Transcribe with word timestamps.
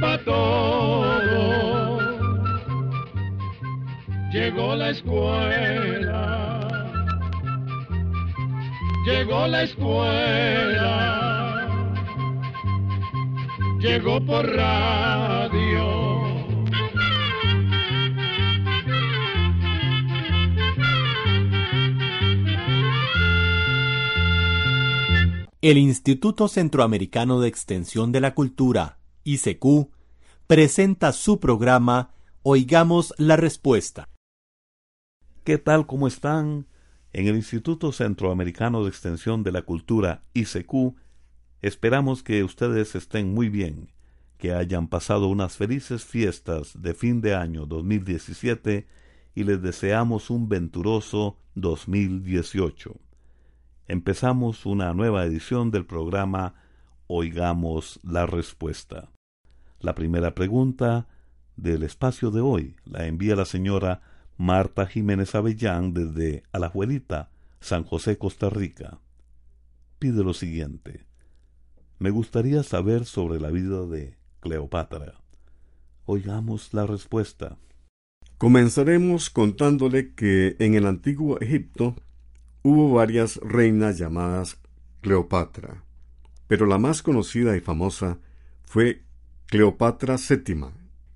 para 0.00 0.24
todo. 0.24 1.98
Llegó 4.30 4.74
la 4.74 4.90
escuela. 4.90 6.60
Llegó 9.06 9.46
la 9.46 9.62
escuela. 9.62 11.18
Llegó 13.80 14.20
por 14.24 14.46
radio. 14.46 16.08
El 25.60 25.76
Instituto 25.76 26.46
Centroamericano 26.46 27.40
de 27.40 27.48
Extensión 27.48 28.12
de 28.12 28.20
la 28.20 28.34
Cultura, 28.34 28.97
ICQ, 29.32 29.90
presenta 30.46 31.12
su 31.12 31.40
programa 31.40 32.14
Oigamos 32.42 33.12
la 33.18 33.36
Respuesta. 33.36 34.08
¿Qué 35.44 35.58
tal? 35.58 35.86
¿Cómo 35.86 36.08
están? 36.08 36.66
En 37.12 37.26
el 37.26 37.36
Instituto 37.36 37.92
Centroamericano 37.92 38.84
de 38.84 38.90
Extensión 38.90 39.42
de 39.42 39.52
la 39.52 39.62
Cultura, 39.62 40.22
ICQ, 40.34 40.96
esperamos 41.60 42.22
que 42.22 42.44
ustedes 42.44 42.94
estén 42.94 43.34
muy 43.34 43.48
bien, 43.48 43.92
que 44.38 44.52
hayan 44.52 44.88
pasado 44.88 45.28
unas 45.28 45.56
felices 45.56 46.04
fiestas 46.04 46.80
de 46.80 46.94
fin 46.94 47.20
de 47.20 47.34
año 47.34 47.66
2017 47.66 48.86
y 49.34 49.44
les 49.44 49.60
deseamos 49.60 50.30
un 50.30 50.48
venturoso 50.48 51.38
2018 51.54 52.98
empezamos 53.88 54.66
una 54.66 54.92
nueva 54.92 55.24
edición 55.24 55.70
del 55.70 55.86
programa 55.86 56.54
Oigamos 57.06 57.98
la 58.02 58.26
Respuesta. 58.26 59.08
La 59.80 59.94
primera 59.94 60.34
pregunta 60.34 61.06
del 61.56 61.82
espacio 61.82 62.30
de 62.30 62.40
hoy 62.40 62.76
la 62.84 63.06
envía 63.06 63.36
la 63.36 63.44
señora 63.44 64.00
Marta 64.36 64.86
Jiménez 64.86 65.34
Avellán 65.34 65.92
desde 65.92 66.42
Alajuelita, 66.52 67.30
San 67.60 67.84
José, 67.84 68.18
Costa 68.18 68.50
Rica. 68.50 69.00
Pide 69.98 70.22
lo 70.22 70.34
siguiente. 70.34 71.06
Me 71.98 72.10
gustaría 72.10 72.62
saber 72.62 73.04
sobre 73.04 73.40
la 73.40 73.50
vida 73.50 73.86
de 73.86 74.16
Cleopatra. 74.40 75.14
Oigamos 76.06 76.72
la 76.72 76.86
respuesta. 76.86 77.58
Comenzaremos 78.38 79.30
contándole 79.30 80.14
que 80.14 80.56
en 80.60 80.74
el 80.74 80.86
antiguo 80.86 81.40
Egipto 81.40 81.96
Hubo 82.62 82.92
varias 82.92 83.36
reinas 83.36 83.98
llamadas 83.98 84.60
Cleopatra, 85.00 85.84
pero 86.48 86.66
la 86.66 86.76
más 86.76 87.02
conocida 87.02 87.56
y 87.56 87.60
famosa 87.60 88.18
fue 88.64 89.04
Cleopatra 89.50 90.16
VII, 90.16 90.66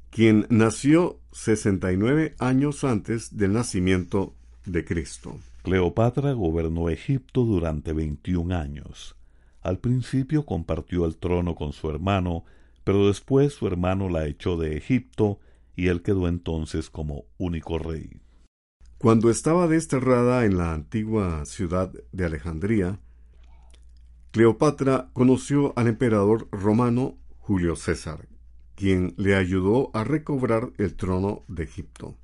quien 0.08 0.46
nació 0.48 1.20
69 1.32 2.34
años 2.38 2.82
antes 2.82 3.36
del 3.36 3.52
nacimiento 3.52 4.34
de 4.64 4.86
Cristo. 4.86 5.38
Cleopatra 5.64 6.32
gobernó 6.32 6.88
Egipto 6.88 7.44
durante 7.44 7.92
21 7.92 8.56
años. 8.56 9.16
Al 9.60 9.80
principio 9.80 10.46
compartió 10.46 11.04
el 11.04 11.18
trono 11.18 11.54
con 11.54 11.74
su 11.74 11.90
hermano, 11.90 12.46
pero 12.84 13.06
después 13.06 13.52
su 13.52 13.66
hermano 13.66 14.08
la 14.08 14.26
echó 14.26 14.56
de 14.56 14.78
Egipto 14.78 15.38
y 15.76 15.88
él 15.88 16.00
quedó 16.00 16.26
entonces 16.26 16.88
como 16.88 17.26
único 17.36 17.78
rey. 17.78 18.22
Cuando 18.96 19.28
estaba 19.28 19.68
desterrada 19.68 20.46
en 20.46 20.56
la 20.56 20.72
antigua 20.72 21.44
ciudad 21.44 21.92
de 22.12 22.24
Alejandría, 22.24 22.98
Cleopatra 24.30 25.10
conoció 25.12 25.74
al 25.76 25.88
emperador 25.88 26.48
romano 26.50 27.18
Julio 27.42 27.74
César, 27.74 28.28
quien 28.82 29.14
le 29.16 29.36
ayudó 29.36 29.92
a 29.94 30.02
recobrar 30.02 30.72
el 30.76 30.96
trono 30.96 31.44
de 31.46 31.62
Egipto. 31.62 32.16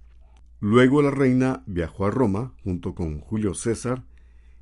Luego 0.58 1.02
la 1.02 1.12
reina 1.12 1.62
viajó 1.66 2.04
a 2.04 2.10
Roma 2.10 2.52
junto 2.64 2.96
con 2.96 3.20
Julio 3.20 3.54
César 3.54 4.02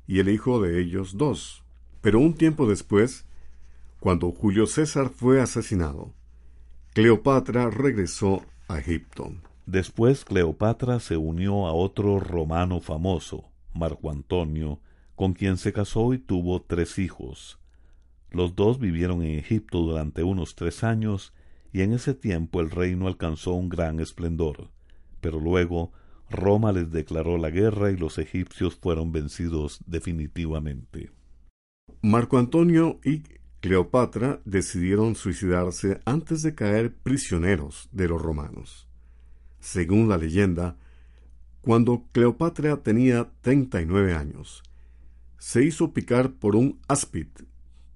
y 0.05 0.19
el 0.19 0.29
hijo 0.29 0.61
de 0.61 0.79
ellos 0.79 1.17
dos. 1.17 1.63
Pero 2.01 2.19
un 2.19 2.35
tiempo 2.35 2.67
después, 2.67 3.25
cuando 3.99 4.31
Julio 4.31 4.67
César 4.67 5.09
fue 5.09 5.41
asesinado, 5.41 6.13
Cleopatra 6.93 7.71
regresó 7.71 8.43
a 8.67 8.77
Egipto. 8.77 9.31
Después 9.65 10.23
Cleopatra 10.23 10.99
se 10.99 11.17
unió 11.17 11.65
a 11.65 11.73
otro 11.73 12.19
romano 12.19 12.79
famoso, 12.79 13.49
Marco 13.73 14.11
Antonio, 14.11 14.81
con 15.15 15.33
quien 15.33 15.57
se 15.57 15.73
casó 15.73 16.13
y 16.13 16.19
tuvo 16.19 16.61
tres 16.61 16.99
hijos. 16.99 17.57
Los 18.29 18.55
dos 18.55 18.77
vivieron 18.77 19.23
en 19.23 19.39
Egipto 19.39 19.79
durante 19.79 20.21
unos 20.21 20.53
tres 20.53 20.83
años, 20.83 21.33
y 21.71 21.81
en 21.81 21.93
ese 21.93 22.13
tiempo 22.13 22.61
el 22.61 22.69
reino 22.69 23.07
alcanzó 23.07 23.53
un 23.53 23.69
gran 23.69 23.99
esplendor. 23.99 24.69
Pero 25.21 25.39
luego 25.39 25.91
Roma 26.29 26.71
les 26.71 26.91
declaró 26.91 27.37
la 27.37 27.49
guerra 27.49 27.91
y 27.91 27.97
los 27.97 28.17
egipcios 28.17 28.75
fueron 28.75 29.11
vencidos 29.11 29.79
definitivamente. 29.85 31.11
Marco 32.01 32.37
Antonio 32.37 32.99
y 33.03 33.23
Cleopatra 33.59 34.39
decidieron 34.45 35.15
suicidarse 35.15 35.99
antes 36.05 36.43
de 36.43 36.53
caer 36.53 36.95
prisioneros 36.95 37.89
de 37.91 38.07
los 38.07 38.21
romanos. 38.21 38.87
Según 39.59 40.07
la 40.07 40.17
leyenda, 40.17 40.77
cuando 41.61 42.05
Cleopatra 42.11 42.77
tenía 42.77 43.29
treinta 43.41 43.81
y 43.81 43.85
nueve 43.85 44.13
años, 44.13 44.63
se 45.37 45.63
hizo 45.63 45.93
picar 45.93 46.33
por 46.33 46.55
un 46.55 46.79
áspid, 46.87 47.27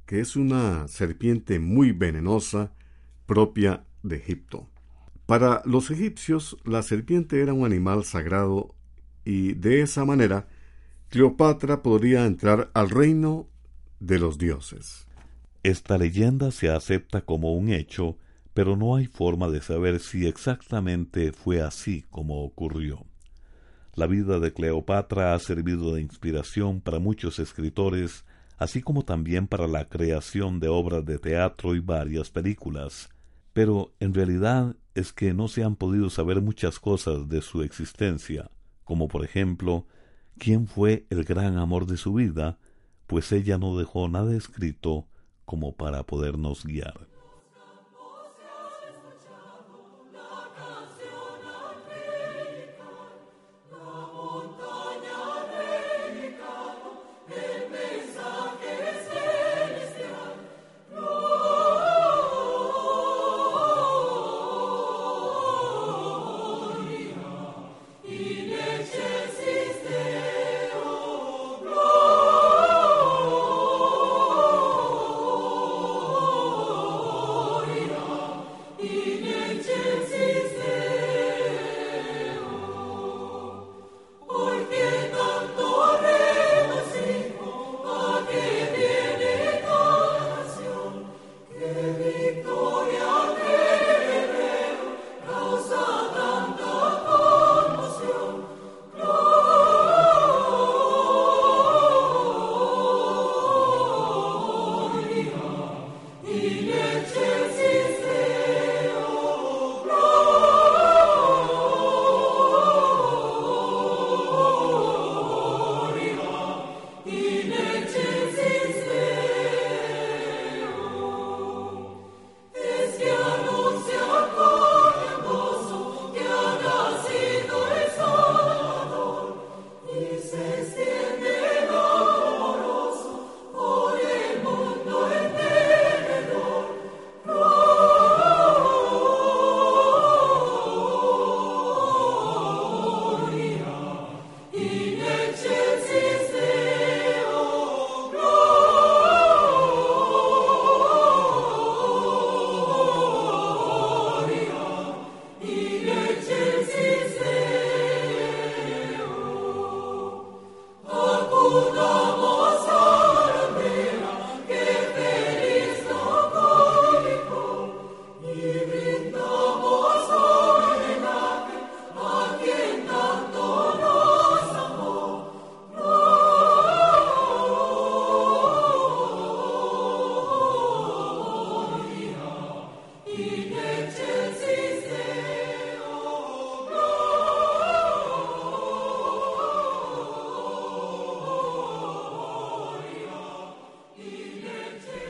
que 0.05 0.19
es 0.19 0.35
una 0.35 0.87
serpiente 0.87 1.59
muy 1.59 1.91
venenosa 1.91 2.73
propia 3.25 3.85
de 4.03 4.17
Egipto. 4.17 4.69
Para 5.25 5.61
los 5.65 5.91
egipcios, 5.91 6.57
la 6.65 6.81
serpiente 6.83 7.41
era 7.41 7.53
un 7.53 7.65
animal 7.65 8.03
sagrado 8.03 8.75
y 9.23 9.53
de 9.53 9.81
esa 9.81 10.03
manera 10.05 10.47
Cleopatra 11.09 11.83
podría 11.83 12.25
entrar 12.25 12.71
al 12.73 12.89
reino 12.89 13.47
de 13.99 14.19
los 14.19 14.37
dioses. 14.37 15.07
Esta 15.63 15.97
leyenda 15.97 16.51
se 16.51 16.69
acepta 16.69 17.21
como 17.21 17.53
un 17.53 17.69
hecho 17.69 18.17
pero 18.53 18.75
no 18.75 18.95
hay 18.95 19.05
forma 19.05 19.49
de 19.49 19.61
saber 19.61 19.99
si 19.99 20.27
exactamente 20.27 21.31
fue 21.31 21.61
así 21.61 22.03
como 22.09 22.43
ocurrió. 22.43 23.05
La 23.95 24.07
vida 24.07 24.39
de 24.39 24.53
Cleopatra 24.53 25.33
ha 25.33 25.39
servido 25.39 25.95
de 25.95 26.01
inspiración 26.01 26.81
para 26.81 26.99
muchos 26.99 27.39
escritores, 27.39 28.25
así 28.61 28.83
como 28.83 29.01
también 29.01 29.47
para 29.47 29.65
la 29.65 29.89
creación 29.89 30.59
de 30.59 30.67
obras 30.67 31.03
de 31.03 31.17
teatro 31.17 31.73
y 31.73 31.79
varias 31.79 32.29
películas, 32.29 33.09
pero 33.53 33.91
en 33.99 34.13
realidad 34.13 34.75
es 34.93 35.13
que 35.13 35.33
no 35.33 35.47
se 35.47 35.63
han 35.63 35.75
podido 35.75 36.11
saber 36.11 36.41
muchas 36.41 36.79
cosas 36.79 37.27
de 37.27 37.41
su 37.41 37.63
existencia, 37.63 38.51
como 38.83 39.07
por 39.07 39.25
ejemplo, 39.25 39.87
quién 40.37 40.67
fue 40.67 41.07
el 41.09 41.23
gran 41.23 41.57
amor 41.57 41.87
de 41.87 41.97
su 41.97 42.13
vida, 42.13 42.59
pues 43.07 43.31
ella 43.31 43.57
no 43.57 43.75
dejó 43.75 44.07
nada 44.09 44.37
escrito 44.37 45.07
como 45.43 45.75
para 45.75 46.03
podernos 46.03 46.63
guiar. 46.63 47.07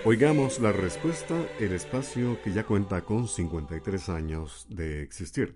Oigamos 0.03 0.59
la 0.59 0.71
respuesta, 0.71 1.47
el 1.59 1.73
espacio 1.73 2.41
que 2.41 2.51
ya 2.51 2.65
cuenta 2.65 3.05
con 3.05 3.27
53 3.27 4.09
años 4.09 4.65
de 4.67 5.03
existir. 5.03 5.55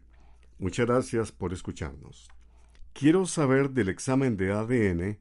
Muchas 0.59 0.85
gracias 0.85 1.31
por 1.31 1.51
escucharnos. 1.51 2.29
Quiero 2.93 3.25
saber 3.25 3.71
del 3.71 3.89
examen 3.89 4.37
de 4.37 4.51
ADN 4.51 5.17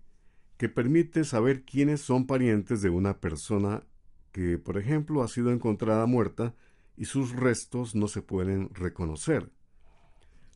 que 0.59 0.69
permite 0.69 1.25
saber 1.25 1.65
quiénes 1.65 2.03
son 2.03 2.27
parientes 2.27 2.83
de 2.83 2.91
una 2.91 3.19
persona 3.19 3.83
que, 4.31 4.59
por 4.59 4.77
ejemplo, 4.77 5.23
ha 5.23 5.29
sido 5.29 5.53
encontrada 5.53 6.05
muerta 6.05 6.55
y 6.95 7.07
sus 7.07 7.33
restos 7.33 7.95
no 7.95 8.09
se 8.09 8.21
pueden 8.21 8.75
reconocer. 8.75 9.51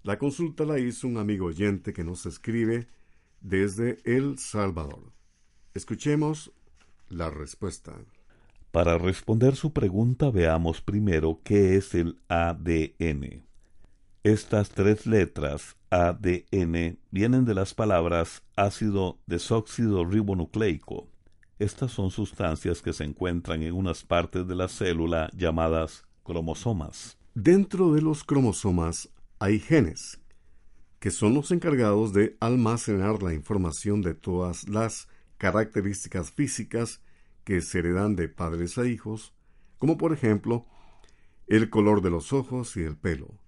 La 0.02 0.18
consulta 0.18 0.66
la 0.66 0.78
hizo 0.78 1.08
un 1.08 1.16
amigo 1.16 1.46
oyente 1.46 1.94
que 1.94 2.04
nos 2.04 2.26
escribe 2.26 2.86
desde 3.40 3.98
El 4.04 4.38
Salvador. 4.38 5.10
Escuchemos 5.72 6.52
la 7.08 7.30
respuesta. 7.30 7.98
Para 8.70 8.98
responder 8.98 9.56
su 9.56 9.72
pregunta 9.72 10.30
veamos 10.30 10.82
primero 10.82 11.40
qué 11.42 11.76
es 11.76 11.94
el 11.94 12.18
ADN. 12.28 13.44
Estas 14.24 14.68
tres 14.70 15.06
letras 15.06 15.76
ADN 15.90 16.98
vienen 17.10 17.44
de 17.46 17.54
las 17.54 17.72
palabras 17.72 18.42
ácido 18.56 19.18
desóxido 19.26 20.04
ribonucleico. 20.04 21.08
Estas 21.58 21.92
son 21.92 22.10
sustancias 22.10 22.82
que 22.82 22.92
se 22.92 23.04
encuentran 23.04 23.62
en 23.62 23.72
unas 23.72 24.04
partes 24.04 24.46
de 24.46 24.54
la 24.54 24.68
célula 24.68 25.30
llamadas 25.34 26.04
cromosomas. 26.22 27.16
Dentro 27.34 27.94
de 27.94 28.02
los 28.02 28.22
cromosomas 28.22 29.08
hay 29.38 29.60
genes, 29.60 30.20
que 31.00 31.10
son 31.10 31.32
los 31.32 31.50
encargados 31.50 32.12
de 32.12 32.36
almacenar 32.40 33.22
la 33.22 33.32
información 33.32 34.02
de 34.02 34.14
todas 34.14 34.68
las 34.68 35.08
características 35.38 36.30
físicas 36.32 37.00
que 37.48 37.62
se 37.62 37.78
heredan 37.78 38.14
de 38.14 38.28
padres 38.28 38.76
a 38.76 38.86
hijos, 38.86 39.32
como 39.78 39.96
por 39.96 40.12
ejemplo 40.12 40.66
el 41.46 41.70
color 41.70 42.02
de 42.02 42.10
los 42.10 42.34
ojos 42.34 42.76
y 42.76 42.82
el 42.82 42.94
pelo, 42.94 43.38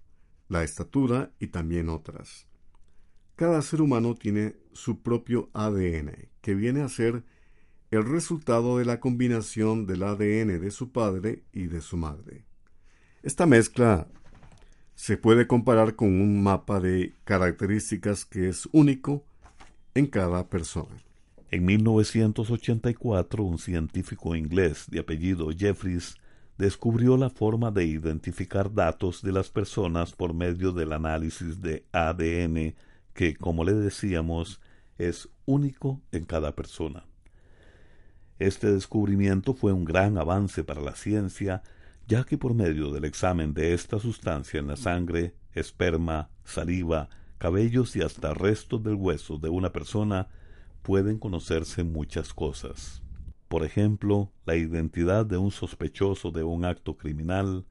la 0.47 0.63
estatura 0.63 1.33
y 1.37 1.49
también 1.49 1.87
otras. 1.87 2.47
Cada 3.35 3.61
ser 3.61 3.79
humano 3.79 4.15
tiene 4.15 4.55
su 4.73 5.03
propio 5.03 5.51
ADN, 5.53 6.29
que 6.41 6.55
viene 6.55 6.81
a 6.81 6.89
ser 6.89 7.23
el 7.91 8.03
resultado 8.03 8.79
de 8.79 8.85
la 8.85 8.99
combinación 8.99 9.85
del 9.85 10.01
ADN 10.01 10.59
de 10.59 10.71
su 10.71 10.91
padre 10.91 11.43
y 11.53 11.67
de 11.67 11.81
su 11.81 11.95
madre. 11.95 12.43
Esta 13.21 13.45
mezcla 13.45 14.07
se 14.95 15.15
puede 15.15 15.45
comparar 15.45 15.95
con 15.95 16.07
un 16.07 16.41
mapa 16.41 16.79
de 16.79 17.13
características 17.23 18.25
que 18.25 18.49
es 18.49 18.67
único 18.71 19.23
en 19.93 20.07
cada 20.07 20.49
persona. 20.49 20.97
En 21.53 21.65
1984, 21.65 23.43
un 23.43 23.57
científico 23.57 24.37
inglés 24.37 24.85
de 24.89 25.01
apellido 25.01 25.49
Jeffries 25.51 26.15
descubrió 26.57 27.17
la 27.17 27.29
forma 27.29 27.71
de 27.71 27.83
identificar 27.83 28.73
datos 28.73 29.21
de 29.21 29.33
las 29.33 29.49
personas 29.49 30.13
por 30.13 30.33
medio 30.33 30.71
del 30.71 30.93
análisis 30.93 31.61
de 31.61 31.83
ADN 31.91 32.73
que, 33.13 33.35
como 33.35 33.65
le 33.65 33.73
decíamos, 33.73 34.61
es 34.97 35.27
único 35.45 36.01
en 36.13 36.23
cada 36.23 36.55
persona. 36.55 37.05
Este 38.39 38.71
descubrimiento 38.71 39.53
fue 39.53 39.73
un 39.73 39.83
gran 39.83 40.17
avance 40.17 40.63
para 40.63 40.79
la 40.79 40.95
ciencia, 40.95 41.63
ya 42.07 42.23
que 42.23 42.37
por 42.37 42.53
medio 42.53 42.91
del 42.91 43.03
examen 43.03 43.53
de 43.53 43.73
esta 43.73 43.99
sustancia 43.99 44.57
en 44.57 44.67
la 44.67 44.77
sangre, 44.77 45.35
esperma, 45.53 46.29
saliva, 46.45 47.09
cabellos 47.39 47.93
y 47.97 48.03
hasta 48.03 48.33
restos 48.33 48.81
del 48.83 48.95
hueso 48.95 49.37
de 49.37 49.49
una 49.49 49.73
persona, 49.73 50.29
pueden 50.81 51.17
conocerse 51.17 51.83
muchas 51.83 52.33
cosas. 52.33 53.01
Por 53.47 53.65
ejemplo, 53.65 54.31
la 54.45 54.55
identidad 54.55 55.25
de 55.25 55.37
un 55.37 55.51
sospechoso 55.51 56.31
de 56.31 56.43
un 56.43 56.63
acto 56.65 56.95
criminal, 56.95 57.65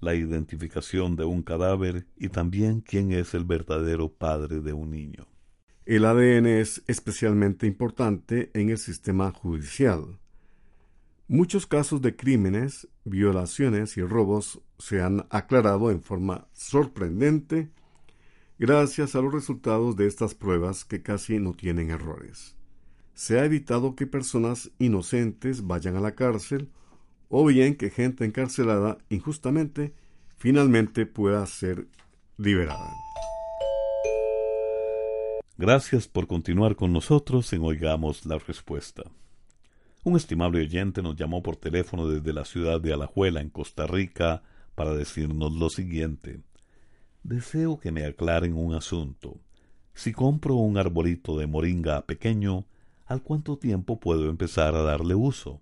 la 0.00 0.14
identificación 0.14 1.16
de 1.16 1.24
un 1.24 1.42
cadáver 1.42 2.06
y 2.16 2.28
también 2.28 2.80
quién 2.80 3.12
es 3.12 3.34
el 3.34 3.44
verdadero 3.44 4.12
padre 4.12 4.60
de 4.60 4.72
un 4.72 4.90
niño. 4.90 5.26
El 5.86 6.04
ADN 6.04 6.46
es 6.46 6.82
especialmente 6.86 7.66
importante 7.66 8.50
en 8.54 8.70
el 8.70 8.78
sistema 8.78 9.30
judicial. 9.30 10.18
Muchos 11.28 11.66
casos 11.66 12.02
de 12.02 12.14
crímenes, 12.14 12.88
violaciones 13.04 13.96
y 13.96 14.02
robos 14.02 14.60
se 14.78 15.00
han 15.00 15.26
aclarado 15.30 15.90
en 15.90 16.02
forma 16.02 16.46
sorprendente 16.52 17.70
gracias 18.62 19.16
a 19.16 19.20
los 19.20 19.34
resultados 19.34 19.96
de 19.96 20.06
estas 20.06 20.36
pruebas 20.36 20.84
que 20.84 21.02
casi 21.02 21.40
no 21.40 21.52
tienen 21.52 21.90
errores. 21.90 22.54
Se 23.12 23.40
ha 23.40 23.44
evitado 23.44 23.96
que 23.96 24.06
personas 24.06 24.70
inocentes 24.78 25.66
vayan 25.66 25.96
a 25.96 26.00
la 26.00 26.14
cárcel 26.14 26.70
o 27.28 27.44
bien 27.44 27.74
que 27.74 27.90
gente 27.90 28.24
encarcelada 28.24 28.98
injustamente 29.08 29.94
finalmente 30.36 31.06
pueda 31.06 31.44
ser 31.46 31.88
liberada. 32.36 32.92
Gracias 35.58 36.06
por 36.06 36.28
continuar 36.28 36.76
con 36.76 36.92
nosotros 36.92 37.52
en 37.52 37.62
Oigamos 37.62 38.24
la 38.26 38.38
Respuesta. 38.38 39.02
Un 40.04 40.14
estimable 40.14 40.60
oyente 40.60 41.02
nos 41.02 41.16
llamó 41.16 41.42
por 41.42 41.56
teléfono 41.56 42.06
desde 42.06 42.32
la 42.32 42.44
ciudad 42.44 42.80
de 42.80 42.92
Alajuela, 42.92 43.40
en 43.40 43.50
Costa 43.50 43.88
Rica, 43.88 44.44
para 44.76 44.94
decirnos 44.94 45.52
lo 45.52 45.68
siguiente. 45.68 46.42
Deseo 47.24 47.78
que 47.78 47.92
me 47.92 48.04
aclaren 48.04 48.54
un 48.54 48.74
asunto. 48.74 49.38
Si 49.94 50.12
compro 50.12 50.56
un 50.56 50.76
arbolito 50.76 51.38
de 51.38 51.46
moringa 51.46 52.04
pequeño, 52.04 52.66
¿al 53.06 53.22
cuánto 53.22 53.58
tiempo 53.58 54.00
puedo 54.00 54.28
empezar 54.28 54.74
a 54.74 54.82
darle 54.82 55.14
uso? 55.14 55.60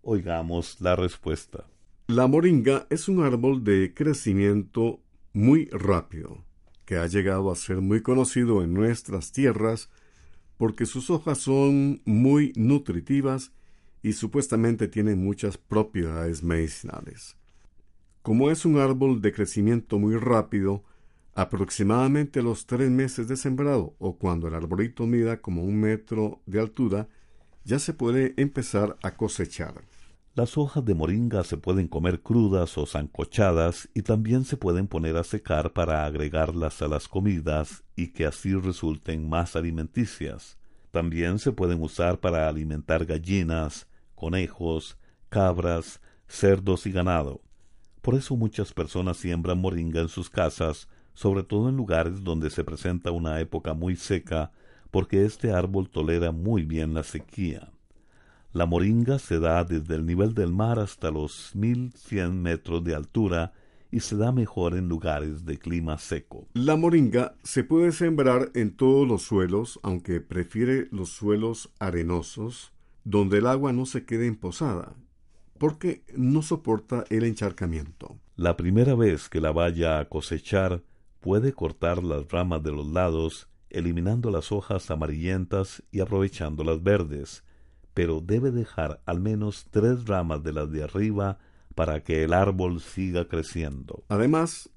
Oigamos 0.00 0.80
la 0.80 0.96
respuesta. 0.96 1.66
La 2.06 2.26
moringa 2.26 2.86
es 2.88 3.06
un 3.08 3.22
árbol 3.22 3.64
de 3.64 3.92
crecimiento 3.92 5.00
muy 5.34 5.66
rápido, 5.66 6.42
que 6.86 6.96
ha 6.96 7.06
llegado 7.06 7.50
a 7.50 7.56
ser 7.56 7.82
muy 7.82 8.00
conocido 8.00 8.62
en 8.62 8.72
nuestras 8.72 9.30
tierras 9.32 9.90
porque 10.56 10.86
sus 10.86 11.10
hojas 11.10 11.36
son 11.36 12.00
muy 12.06 12.54
nutritivas 12.56 13.52
y 14.02 14.14
supuestamente 14.14 14.88
tienen 14.88 15.22
muchas 15.22 15.58
propiedades 15.58 16.42
medicinales. 16.42 17.36
Como 18.28 18.50
es 18.50 18.66
un 18.66 18.76
árbol 18.76 19.22
de 19.22 19.32
crecimiento 19.32 19.98
muy 19.98 20.14
rápido, 20.14 20.84
aproximadamente 21.34 22.40
a 22.40 22.42
los 22.42 22.66
tres 22.66 22.90
meses 22.90 23.26
de 23.26 23.38
sembrado 23.38 23.94
o 23.98 24.18
cuando 24.18 24.48
el 24.48 24.54
arbolito 24.54 25.06
mida 25.06 25.40
como 25.40 25.62
un 25.62 25.80
metro 25.80 26.42
de 26.44 26.60
altura, 26.60 27.08
ya 27.64 27.78
se 27.78 27.94
puede 27.94 28.34
empezar 28.36 28.98
a 29.02 29.16
cosechar. 29.16 29.82
Las 30.34 30.58
hojas 30.58 30.84
de 30.84 30.92
moringa 30.92 31.42
se 31.42 31.56
pueden 31.56 31.88
comer 31.88 32.20
crudas 32.20 32.76
o 32.76 32.84
zancochadas 32.84 33.88
y 33.94 34.02
también 34.02 34.44
se 34.44 34.58
pueden 34.58 34.88
poner 34.88 35.16
a 35.16 35.24
secar 35.24 35.72
para 35.72 36.04
agregarlas 36.04 36.82
a 36.82 36.88
las 36.88 37.08
comidas 37.08 37.82
y 37.96 38.08
que 38.08 38.26
así 38.26 38.52
resulten 38.52 39.26
más 39.26 39.56
alimenticias. 39.56 40.58
También 40.90 41.38
se 41.38 41.52
pueden 41.52 41.82
usar 41.82 42.20
para 42.20 42.46
alimentar 42.46 43.06
gallinas, 43.06 43.88
conejos, 44.14 44.98
cabras, 45.30 46.02
cerdos 46.26 46.84
y 46.84 46.92
ganado. 46.92 47.40
Por 48.02 48.14
eso 48.14 48.36
muchas 48.36 48.72
personas 48.72 49.16
siembran 49.16 49.60
moringa 49.60 50.00
en 50.00 50.08
sus 50.08 50.30
casas, 50.30 50.88
sobre 51.14 51.42
todo 51.42 51.68
en 51.68 51.76
lugares 51.76 52.22
donde 52.22 52.50
se 52.50 52.64
presenta 52.64 53.10
una 53.10 53.40
época 53.40 53.74
muy 53.74 53.96
seca, 53.96 54.52
porque 54.90 55.24
este 55.24 55.52
árbol 55.52 55.90
tolera 55.90 56.32
muy 56.32 56.64
bien 56.64 56.94
la 56.94 57.02
sequía. 57.02 57.72
La 58.52 58.66
moringa 58.66 59.18
se 59.18 59.38
da 59.40 59.64
desde 59.64 59.94
el 59.96 60.06
nivel 60.06 60.34
del 60.34 60.52
mar 60.52 60.78
hasta 60.78 61.10
los 61.10 61.54
mil 61.54 61.92
cien 61.94 62.40
metros 62.40 62.82
de 62.82 62.94
altura 62.94 63.52
y 63.90 64.00
se 64.00 64.16
da 64.16 64.32
mejor 64.32 64.76
en 64.76 64.88
lugares 64.88 65.44
de 65.44 65.58
clima 65.58 65.98
seco. 65.98 66.46
La 66.54 66.76
moringa 66.76 67.34
se 67.42 67.64
puede 67.64 67.92
sembrar 67.92 68.50
en 68.54 68.76
todos 68.76 69.06
los 69.06 69.22
suelos, 69.22 69.80
aunque 69.82 70.20
prefiere 70.20 70.88
los 70.90 71.10
suelos 71.10 71.70
arenosos, 71.78 72.72
donde 73.04 73.38
el 73.38 73.46
agua 73.46 73.72
no 73.72 73.86
se 73.86 74.04
quede 74.04 74.26
emposada, 74.26 74.94
porque 75.58 76.04
no 76.14 76.42
soporta 76.42 77.04
el 77.10 77.24
encharcamiento. 77.24 78.18
La 78.36 78.56
primera 78.56 78.94
vez 78.94 79.28
que 79.28 79.40
la 79.40 79.52
vaya 79.52 79.98
a 79.98 80.08
cosechar, 80.08 80.82
puede 81.20 81.52
cortar 81.52 82.02
las 82.02 82.28
ramas 82.28 82.62
de 82.62 82.72
los 82.72 82.86
lados, 82.86 83.48
eliminando 83.70 84.30
las 84.30 84.52
hojas 84.52 84.90
amarillentas 84.90 85.82
y 85.90 86.00
aprovechando 86.00 86.64
las 86.64 86.82
verdes, 86.82 87.44
pero 87.94 88.20
debe 88.20 88.50
dejar 88.50 89.02
al 89.06 89.20
menos 89.20 89.66
tres 89.70 90.06
ramas 90.06 90.42
de 90.42 90.52
las 90.52 90.70
de 90.70 90.84
arriba 90.84 91.38
para 91.74 92.02
que 92.02 92.24
el 92.24 92.32
árbol 92.32 92.80
siga 92.80 93.28
creciendo. 93.28 94.04
Además, 94.08 94.70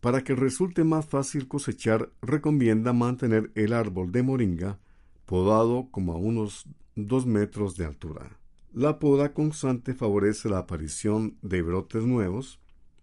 para 0.00 0.22
que 0.22 0.34
resulte 0.34 0.84
más 0.84 1.06
fácil 1.06 1.48
cosechar, 1.48 2.10
recomienda 2.22 2.92
mantener 2.92 3.50
el 3.54 3.72
árbol 3.72 4.12
de 4.12 4.22
moringa 4.22 4.78
podado 5.26 5.88
como 5.90 6.14
a 6.14 6.16
unos 6.16 6.66
dos 6.96 7.26
metros 7.26 7.76
de 7.76 7.84
altura. 7.84 8.39
La 8.72 9.00
poda 9.00 9.32
constante 9.32 9.94
favorece 9.94 10.48
la 10.48 10.58
aparición 10.58 11.36
de 11.42 11.60
brotes 11.60 12.04
nuevos 12.04 12.60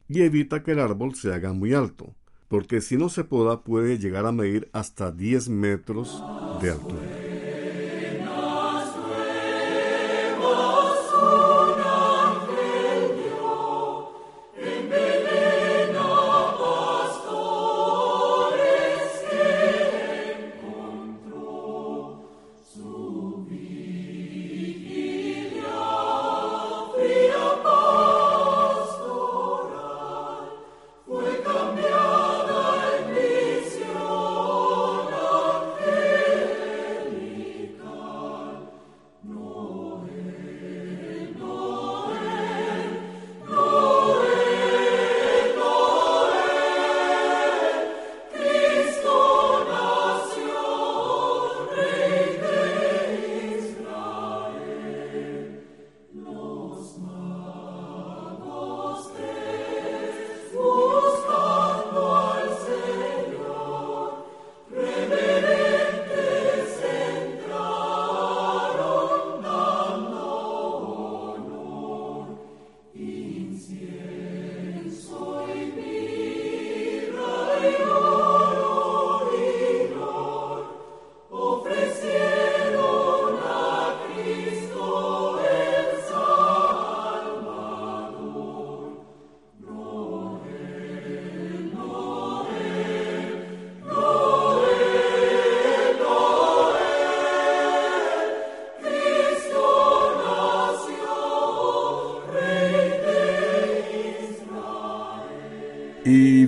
y 0.07 0.21
evita 0.21 0.63
que 0.63 0.71
el 0.71 0.79
árbol 0.79 1.13
se 1.15 1.33
haga 1.33 1.51
muy 1.51 1.73
alto, 1.73 2.15
porque 2.47 2.79
si 2.79 2.95
no 2.95 3.09
se 3.09 3.25
poda 3.25 3.63
puede 3.63 3.97
llegar 3.97 4.25
a 4.25 4.31
medir 4.31 4.69
hasta 4.71 5.11
10 5.11 5.49
metros 5.49 6.23
de 6.61 6.71
altura. 6.71 7.26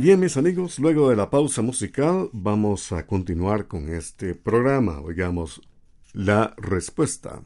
Bien, 0.09 0.21
mis 0.21 0.37
amigos, 0.37 0.79
luego 0.79 1.11
de 1.11 1.15
la 1.15 1.29
pausa 1.29 1.61
musical 1.61 2.31
vamos 2.33 2.91
a 2.91 3.05
continuar 3.05 3.67
con 3.67 3.89
este 3.89 4.33
programa. 4.33 5.01
Oigamos 5.01 5.61
la 6.13 6.55
respuesta. 6.57 7.43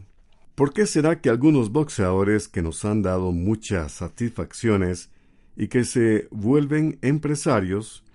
¿Por 0.56 0.72
qué 0.72 0.86
será 0.86 1.20
que 1.20 1.30
algunos 1.30 1.74
boxeadores 1.74 2.48
que 2.48 2.62
nos 2.62 2.86
han 2.86 3.02
dado 3.02 3.34
muchas 3.34 3.92
satisfacciones 3.92 5.12
y 5.58 5.68
que 5.68 5.84
se 5.84 6.30
vuelven 6.32 7.00
empresarios, 7.02 8.06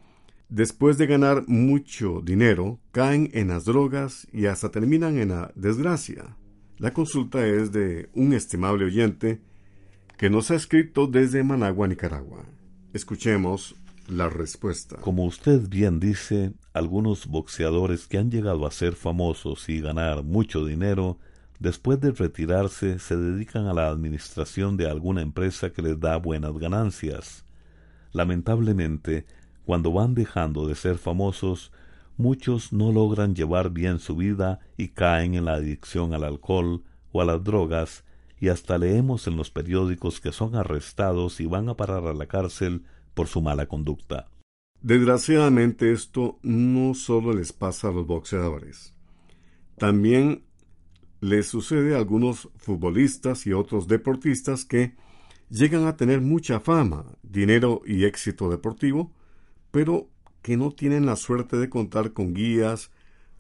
después 0.49 0.97
de 0.97 1.09
ganar 1.09 1.45
mucho 1.47 2.23
dinero, 2.23 2.81
caen 2.91 3.29
en 3.35 3.49
las 3.49 3.67
drogas 3.67 4.27
y 4.33 4.47
hasta 4.47 4.71
terminan 4.71 5.19
en 5.19 5.29
la 5.29 5.53
desgracia? 5.57 6.39
La 6.79 6.95
consulta 6.95 7.47
es 7.47 7.71
de 7.71 8.09
un 8.15 8.33
estimable 8.33 8.87
oyente 8.87 9.43
que 10.17 10.31
nos 10.31 10.51
ha 10.51 10.55
escrito 10.55 11.07
desde 11.07 11.45
Managua, 11.45 11.87
Nicaragua. 11.87 12.47
Escuchemos 12.95 13.77
la 14.09 14.29
respuesta. 14.29 14.97
Como 14.97 15.25
usted 15.25 15.69
bien 15.69 16.01
dice, 16.01 16.53
algunos 16.73 17.27
boxeadores 17.27 18.07
que 18.07 18.19
han 18.19 18.31
llegado 18.31 18.67
a 18.67 18.71
ser 18.71 18.95
famosos 18.95 19.69
y 19.69 19.81
ganar 19.81 20.23
mucho 20.23 20.65
dinero, 20.65 21.19
después 21.59 22.01
de 22.01 22.13
retirarse 22.13 22.99
se 22.99 23.17
dedican 23.17 23.67
a 23.67 23.75
la 23.75 23.89
administración 23.89 24.77
de 24.77 24.89
alguna 24.89 25.23
empresa 25.23 25.71
que 25.71 25.83
les 25.83 26.01
da 26.01 26.17
buenas 26.17 26.57
ganancias. 26.59 27.45
Lamentablemente, 28.13 29.27
cuando 29.65 29.93
van 29.93 30.15
dejando 30.15 30.67
de 30.67 30.75
ser 30.75 30.97
famosos, 30.97 31.73
muchos 32.17 32.73
no 32.73 32.91
logran 32.91 33.35
llevar 33.35 33.71
bien 33.71 33.99
su 33.99 34.17
vida 34.17 34.61
y 34.77 34.89
caen 34.89 35.35
en 35.35 35.45
la 35.45 35.55
adicción 35.55 36.15
al 36.15 36.25
alcohol 36.25 36.83
o 37.13 37.21
a 37.21 37.25
las 37.25 37.45
drogas, 37.45 38.05
y 38.41 38.49
hasta 38.49 38.79
leemos 38.79 39.27
en 39.27 39.37
los 39.37 39.51
periódicos 39.51 40.21
que 40.21 40.33
son 40.33 40.55
arrestados 40.55 41.41
y 41.41 41.47
van 41.47 41.69
a 41.69 41.75
parar 41.75 42.07
a 42.07 42.15
la 42.15 42.27
cárcel 42.27 42.85
por 43.15 43.27
su 43.27 43.41
mala 43.41 43.67
conducta. 43.67 44.29
Desgraciadamente 44.81 45.93
esto 45.93 46.39
no 46.43 46.95
solo 46.95 47.33
les 47.33 47.53
pasa 47.53 47.89
a 47.89 47.93
los 47.93 48.07
boxeadores. 48.07 48.95
También 49.77 50.45
les 51.21 51.49
sucede 51.49 51.95
a 51.95 51.99
algunos 51.99 52.49
futbolistas 52.57 53.47
y 53.47 53.53
otros 53.53 53.89
deportistas 53.89 54.65
que 54.65 54.95
llegan 55.51 55.87
a 55.87 55.97
tener 55.97 56.21
mucha 56.21 56.61
fama, 56.61 57.07
dinero 57.23 57.83
y 57.85 58.05
éxito 58.05 58.51
deportivo, 58.51 59.13
pero 59.71 60.09
que 60.43 60.57
no 60.57 60.71
tienen 60.71 61.07
la 61.07 61.17
suerte 61.17 61.57
de 61.57 61.69
contar 61.69 62.13
con 62.13 62.35
guías 62.35 62.91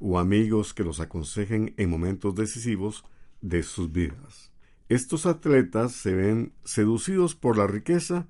o 0.01 0.19
amigos 0.19 0.75
que 0.75 0.85
los 0.85 1.01
aconsejen 1.01 1.75
en 1.77 1.91
momentos 1.91 2.35
decisivos 2.35 3.05
de 3.41 3.63
sus 3.63 3.93
vidas. 3.93 4.53
Estos 4.89 5.27
atletas 5.27 5.93
se 5.93 6.15
ven 6.15 6.53
seducidos 6.65 7.35
por 7.35 7.57
la 7.57 7.67
riqueza 7.67 8.27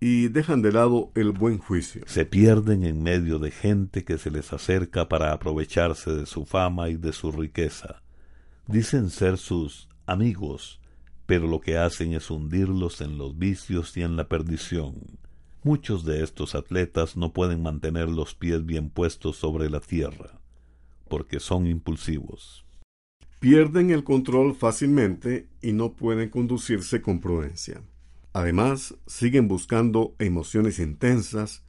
y 0.00 0.28
dejan 0.28 0.62
de 0.62 0.72
lado 0.72 1.10
el 1.14 1.32
buen 1.32 1.58
juicio. 1.58 2.02
Se 2.06 2.24
pierden 2.24 2.84
en 2.84 3.02
medio 3.02 3.38
de 3.38 3.50
gente 3.50 4.04
que 4.04 4.18
se 4.18 4.30
les 4.30 4.52
acerca 4.52 5.08
para 5.08 5.32
aprovecharse 5.32 6.12
de 6.12 6.26
su 6.26 6.44
fama 6.44 6.88
y 6.88 6.96
de 6.96 7.12
su 7.12 7.32
riqueza. 7.32 8.02
Dicen 8.66 9.10
ser 9.10 9.38
sus 9.38 9.88
amigos, 10.06 10.80
pero 11.26 11.46
lo 11.46 11.60
que 11.60 11.78
hacen 11.78 12.12
es 12.12 12.30
hundirlos 12.30 13.00
en 13.00 13.18
los 13.18 13.36
vicios 13.36 13.96
y 13.96 14.02
en 14.02 14.16
la 14.16 14.28
perdición. 14.28 15.18
Muchos 15.62 16.04
de 16.04 16.22
estos 16.22 16.54
atletas 16.54 17.16
no 17.16 17.32
pueden 17.32 17.62
mantener 17.62 18.08
los 18.08 18.34
pies 18.34 18.64
bien 18.64 18.90
puestos 18.90 19.36
sobre 19.36 19.68
la 19.68 19.80
tierra, 19.80 20.40
porque 21.08 21.40
son 21.40 21.66
impulsivos. 21.66 22.64
Pierden 23.40 23.90
el 23.90 24.04
control 24.04 24.54
fácilmente 24.54 25.48
y 25.60 25.72
no 25.72 25.92
pueden 25.92 26.28
conducirse 26.28 27.02
con 27.02 27.20
prudencia. 27.20 27.82
Además, 28.38 28.94
siguen 29.08 29.48
buscando 29.48 30.14
emociones 30.20 30.78
intensas, 30.78 31.64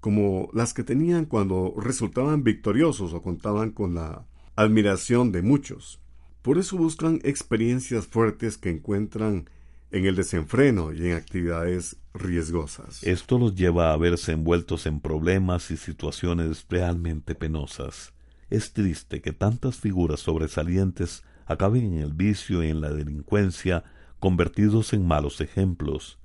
como 0.00 0.48
las 0.54 0.72
que 0.72 0.82
tenían 0.82 1.26
cuando 1.26 1.74
resultaban 1.76 2.42
victoriosos 2.42 3.12
o 3.12 3.20
contaban 3.20 3.70
con 3.72 3.94
la 3.94 4.26
admiración 4.56 5.30
de 5.30 5.42
muchos. 5.42 6.00
Por 6.40 6.56
eso 6.56 6.78
buscan 6.78 7.20
experiencias 7.22 8.06
fuertes 8.06 8.56
que 8.56 8.70
encuentran 8.70 9.50
en 9.90 10.06
el 10.06 10.16
desenfreno 10.16 10.90
y 10.94 11.06
en 11.06 11.16
actividades 11.18 11.98
riesgosas. 12.14 13.02
Esto 13.02 13.38
los 13.38 13.54
lleva 13.54 13.92
a 13.92 13.96
verse 13.98 14.32
envueltos 14.32 14.86
en 14.86 15.00
problemas 15.00 15.70
y 15.70 15.76
situaciones 15.76 16.64
realmente 16.70 17.34
penosas. 17.34 18.14
Es 18.48 18.72
triste 18.72 19.20
que 19.20 19.34
tantas 19.34 19.76
figuras 19.76 20.20
sobresalientes 20.20 21.24
acaben 21.44 21.92
en 21.92 21.98
el 21.98 22.14
vicio 22.14 22.64
y 22.64 22.70
en 22.70 22.80
la 22.80 22.90
delincuencia 22.90 23.84
convertidos 24.20 24.92
en 24.92 25.06
malos 25.06 25.40
ejemplos. 25.40 26.18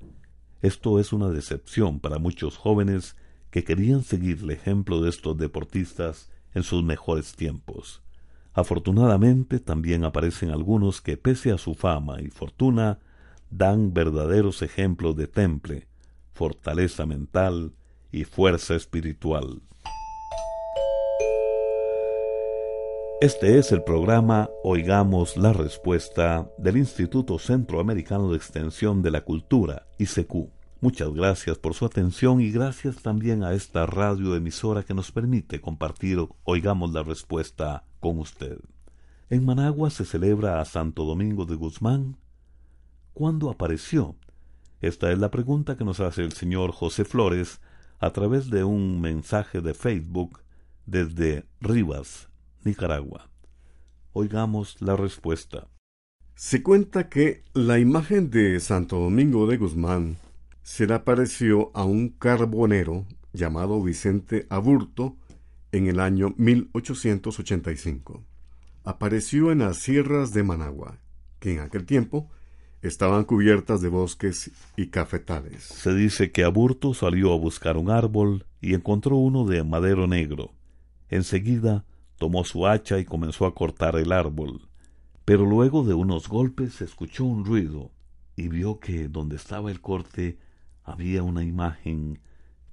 Esto 0.62 1.00
es 1.00 1.14
una 1.14 1.30
decepción 1.30 2.00
para 2.00 2.20
muchos 2.20 2.58
jóvenes 2.58 3.16
que 3.50 3.64
querían 3.64 4.04
seguir 4.04 4.40
el 4.44 4.52
ejemplo 4.52 5.02
de 5.02 5.10
estos 5.10 5.38
deportistas 5.38 6.30
en 6.54 6.64
sus 6.64 6.84
mejores 6.84 7.36
tiempos. 7.36 8.04
Afortunadamente 8.54 9.60
también 9.60 10.04
aparecen 10.04 10.50
algunos 10.50 11.02
que 11.02 11.18
pese 11.18 11.52
a 11.52 11.58
su 11.58 11.74
fama 11.74 12.22
y 12.22 12.30
fortuna 12.30 13.00
dan 13.50 13.94
verdaderos 13.94 14.62
ejemplos 14.62 15.16
de 15.16 15.28
temple, 15.28 15.88
fortaleza 16.34 17.06
mental 17.06 17.74
y 18.12 18.26
fuerza 18.26 18.76
espiritual. 18.76 19.62
Este 23.22 23.58
es 23.58 23.72
el 23.72 23.82
programa 23.82 24.50
Oigamos 24.62 25.38
la 25.38 25.54
Respuesta 25.54 26.52
del 26.58 26.76
Instituto 26.76 27.40
Centroamericano 27.40 28.30
de 28.30 28.36
Extensión 28.36 29.02
de 29.02 29.10
la 29.10 29.22
Cultura, 29.22 29.88
ICQ. 29.98 30.50
Muchas 30.82 31.14
gracias 31.14 31.58
por 31.58 31.76
su 31.76 31.86
atención 31.86 32.42
y 32.42 32.52
gracias 32.52 32.98
también 32.98 33.46
a 33.46 33.54
esta 33.54 33.86
radioemisora 33.86 34.84
que 34.84 34.94
nos 34.94 35.14
permite 35.14 35.62
compartir 35.62 36.20
Oigamos 36.44 36.92
la 36.92 37.04
Respuesta 37.04 37.86
con 38.02 38.20
usted. 38.20 38.60
En 39.30 39.46
Managua 39.46 39.92
se 39.92 40.04
celebra 40.04 40.60
a 40.60 40.66
Santo 40.66 41.06
Domingo 41.06 41.46
de 41.46 41.56
Guzmán. 41.56 42.18
¿Cuándo 43.14 43.50
apareció? 43.50 44.18
Esta 44.82 45.10
es 45.14 45.20
la 45.20 45.32
pregunta 45.32 45.78
que 45.78 45.86
nos 45.86 46.02
hace 46.02 46.22
el 46.22 46.34
señor 46.34 46.74
José 46.74 47.06
Flores 47.06 47.62
a 48.00 48.10
través 48.12 48.50
de 48.50 48.66
un 48.66 49.00
mensaje 49.00 49.62
de 49.62 49.74
Facebook 49.74 50.42
desde 50.86 51.46
Rivas, 51.62 52.28
Nicaragua. 52.66 53.30
Oigamos 54.12 54.82
la 54.82 54.98
respuesta. 54.98 55.68
Se 56.36 56.62
cuenta 56.64 57.08
que 57.08 57.44
la 57.54 57.80
imagen 57.80 58.30
de 58.30 58.60
Santo 58.60 59.00
Domingo 59.00 59.48
de 59.48 59.58
Guzmán 59.58 60.18
se 60.64 60.88
le 60.88 60.96
apareció 60.96 61.72
a 61.76 61.86
un 61.86 62.10
carbonero 62.10 63.06
llamado 63.32 63.82
Vicente 63.82 64.48
Aburto 64.50 65.16
en 65.72 65.88
el 65.88 66.00
año 66.00 66.34
1885. 66.38 68.24
Apareció 68.84 69.52
en 69.52 69.60
las 69.60 69.78
sierras 69.78 70.34
de 70.34 70.44
Managua, 70.44 70.98
que 71.40 71.54
en 71.54 71.60
aquel 71.60 71.86
tiempo 71.86 72.30
estaban 72.82 73.26
cubiertas 73.26 73.82
de 73.82 73.90
bosques 73.90 74.52
y 74.76 74.88
cafetales. 74.88 75.64
Se 75.64 75.94
dice 75.94 76.32
que 76.32 76.44
Aburto 76.44 76.94
salió 76.94 77.32
a 77.34 77.38
buscar 77.38 77.78
un 77.78 77.90
árbol 77.90 78.46
y 78.62 78.74
encontró 78.74 79.18
uno 79.18 79.46
de 79.46 79.64
madero 79.64 80.08
negro. 80.08 80.52
Enseguida 81.10 81.86
tomó 82.18 82.44
su 82.44 82.68
hacha 82.68 83.00
y 83.00 83.06
comenzó 83.06 83.46
a 83.46 83.54
cortar 83.54 83.96
el 83.96 84.12
árbol. 84.12 84.68
Pero 85.26 85.46
luego 85.46 85.84
de 85.84 85.94
unos 85.94 86.28
golpes 86.28 86.82
escuchó 86.82 87.26
un 87.26 87.46
ruido 87.46 87.92
y 88.36 88.48
vio 88.48 88.80
que 88.80 89.08
donde 89.08 89.38
estaba 89.38 89.72
el 89.72 89.82
corte 89.82 90.38
había 90.84 91.24
una 91.24 91.44
imagen 91.44 92.20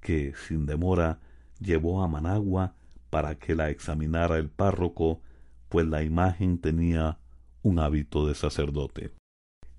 que, 0.01 0.33
sin 0.47 0.65
demora, 0.65 1.19
llevó 1.59 2.03
a 2.03 2.07
Managua 2.07 2.75
para 3.09 3.35
que 3.35 3.55
la 3.55 3.69
examinara 3.69 4.37
el 4.37 4.49
párroco, 4.49 5.21
pues 5.69 5.87
la 5.87 6.03
imagen 6.03 6.59
tenía 6.59 7.19
un 7.63 7.79
hábito 7.79 8.27
de 8.27 8.35
sacerdote. 8.35 9.11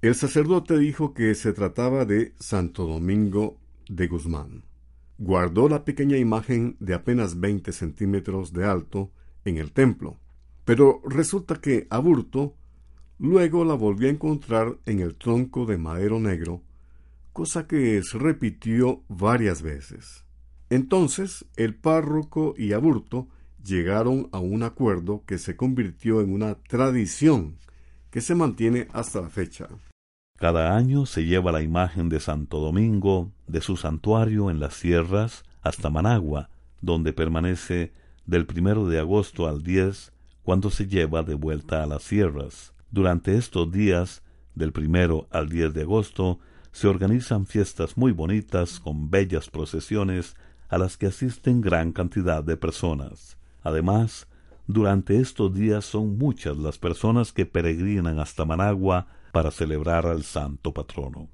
El 0.03 0.15
sacerdote 0.15 0.79
dijo 0.79 1.15
que 1.15 1.35
se 1.35 1.53
trataba 1.53 2.05
de 2.05 2.35
Santo 2.39 2.87
Domingo 2.87 3.59
de 3.89 4.07
Guzmán. 4.07 4.65
Guardó 5.19 5.69
la 5.69 5.85
pequeña 5.85 6.17
imagen 6.17 6.77
de 6.81 6.95
apenas 6.95 7.39
veinte 7.39 7.73
centímetros 7.73 8.53
de 8.53 8.65
alto 8.65 9.13
en 9.45 9.59
el 9.59 9.73
templo. 9.73 10.19
Pero 10.65 11.01
resulta 11.05 11.57
que 11.57 11.87
Aburto 11.91 12.55
luego 13.19 13.65
la 13.65 13.75
volvió 13.75 14.09
a 14.09 14.13
encontrar 14.13 14.79
en 14.87 15.01
el 15.01 15.17
tronco 15.17 15.67
de 15.67 15.79
madero 15.79 16.19
negro, 16.21 16.63
cosa 17.33 17.67
que 17.67 18.03
se 18.03 18.19
repitió 18.19 19.03
varias 19.09 19.63
veces. 19.63 20.25
Entonces 20.71 21.45
el 21.57 21.75
párroco 21.75 22.55
y 22.57 22.73
Aburto 22.73 23.29
llegaron 23.63 24.29
a 24.33 24.39
un 24.39 24.63
acuerdo 24.63 25.23
que 25.27 25.39
se 25.39 25.57
convirtió 25.57 26.21
en 26.21 26.33
una 26.33 26.57
tradición 26.57 27.57
que 28.11 28.21
se 28.21 28.35
mantiene 28.35 28.89
hasta 28.93 29.21
la 29.21 29.29
fecha. 29.29 29.69
Cada 30.39 30.77
año 30.77 31.07
se 31.07 31.25
lleva 31.25 31.53
la 31.53 31.63
imagen 31.63 32.09
de 32.09 32.21
Santo 32.21 32.59
Domingo 32.59 33.33
de 33.47 33.61
su 33.61 33.77
santuario 33.77 34.51
en 34.51 34.61
las 34.61 34.75
sierras 34.75 35.45
hasta 35.63 35.91
Managua, 35.91 36.51
donde 36.81 37.13
permanece 37.13 37.93
del 38.27 38.47
primero 38.47 38.87
de 38.87 38.99
agosto 38.99 39.49
al 39.49 39.63
10, 39.63 40.13
cuando 40.43 40.71
se 40.71 40.87
lleva 40.87 41.23
de 41.23 41.35
vuelta 41.35 41.83
a 41.83 41.87
las 41.87 42.03
sierras. 42.03 42.75
Durante 42.91 43.37
estos 43.37 43.71
días, 43.71 44.23
del 44.55 44.73
primero 44.73 45.27
al 45.31 45.49
10 45.49 45.75
de 45.75 45.83
agosto, 45.83 46.39
se 46.73 46.89
organizan 46.89 47.47
fiestas 47.47 47.97
muy 47.97 48.13
bonitas 48.13 48.81
con 48.81 49.11
bellas 49.11 49.49
procesiones 49.49 50.37
a 50.69 50.79
las 50.79 50.97
que 50.97 51.07
asisten 51.07 51.61
gran 51.61 51.93
cantidad 51.93 52.43
de 52.43 52.57
personas. 52.57 53.39
Además, 53.63 54.27
durante 54.67 55.21
estos 55.21 55.55
días 55.55 55.85
son 55.85 56.19
muchas 56.19 56.57
las 56.57 56.79
personas 56.79 57.33
que 57.33 57.47
peregrinan 57.47 58.19
hasta 58.19 58.45
Managua 58.45 59.07
para 59.33 59.51
celebrar 59.51 60.07
al 60.07 60.23
santo 60.25 60.73
patrono. 60.73 61.29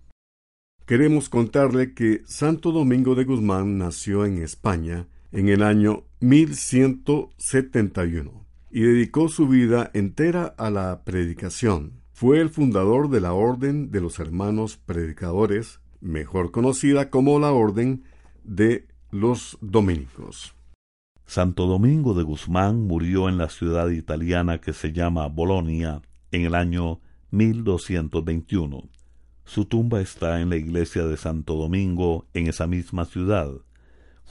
Queremos 0.84 1.28
contarle 1.28 1.94
que 1.94 2.22
Santo 2.26 2.72
Domingo 2.72 3.14
de 3.14 3.24
Guzmán 3.24 3.78
nació 3.78 4.26
en 4.26 4.42
España 4.42 5.06
en 5.30 5.48
el 5.48 5.62
año 5.62 6.04
1171 6.20 8.46
y 8.70 8.82
dedicó 8.82 9.28
su 9.28 9.48
vida 9.48 9.90
entera 9.94 10.54
a 10.58 10.68
la 10.70 11.02
predicación. 11.04 12.02
Fue 12.12 12.40
el 12.40 12.50
fundador 12.50 13.08
de 13.08 13.20
la 13.20 13.32
Orden 13.32 13.90
de 13.90 14.02
los 14.02 14.18
Hermanos 14.18 14.76
Predicadores, 14.76 15.80
mejor 16.00 16.50
conocida 16.50 17.10
como 17.10 17.38
la 17.38 17.52
Orden 17.52 18.04
de 18.44 18.86
los 19.10 19.58
Dominicos. 19.60 20.54
Santo 21.26 21.66
Domingo 21.66 22.14
de 22.14 22.22
Guzmán 22.22 22.86
murió 22.86 23.28
en 23.28 23.38
la 23.38 23.48
ciudad 23.48 23.88
italiana 23.88 24.60
que 24.60 24.72
se 24.72 24.92
llama 24.92 25.26
Bolonia 25.28 26.02
en 26.32 26.44
el 26.44 26.54
año 26.54 27.00
1221. 27.30 28.88
Su 29.44 29.64
tumba 29.64 30.00
está 30.00 30.40
en 30.40 30.50
la 30.50 30.56
iglesia 30.56 31.06
de 31.06 31.16
Santo 31.16 31.54
Domingo 31.54 32.26
en 32.34 32.48
esa 32.48 32.66
misma 32.66 33.04
ciudad. 33.04 33.52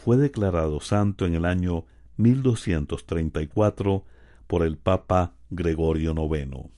Fue 0.04 0.18
declarado 0.18 0.80
santo 0.80 1.26
en 1.26 1.36
el 1.36 1.46
año 1.46 1.86
1234 2.18 4.06
por 4.48 4.64
el 4.64 4.78
Papa 4.78 5.36
Gregorio 5.50 6.14
IX. 6.14 6.70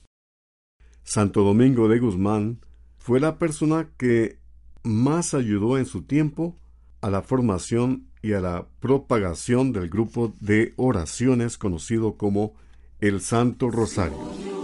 Santo 1.04 1.42
Domingo 1.42 1.88
de 1.88 1.98
Guzmán 1.98 2.60
fue 2.98 3.20
la 3.20 3.38
persona 3.38 3.90
que 3.96 4.38
más 4.82 5.34
ayudó 5.34 5.78
en 5.78 5.86
su 5.86 6.02
tiempo 6.02 6.56
a 7.00 7.10
la 7.10 7.22
formación 7.22 8.08
y 8.22 8.32
a 8.32 8.40
la 8.40 8.66
propagación 8.80 9.72
del 9.72 9.88
grupo 9.88 10.32
de 10.40 10.74
oraciones 10.76 11.58
conocido 11.58 12.16
como 12.16 12.54
el 13.00 13.20
Santo 13.20 13.70
Rosario. 13.70 14.61